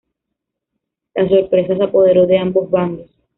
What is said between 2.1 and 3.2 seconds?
de ambos bandos.